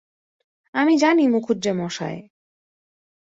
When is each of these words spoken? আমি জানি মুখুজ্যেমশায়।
আমি 0.73 0.93
জানি 0.97 1.23
মুখুজ্যেমশায়। 1.27 2.19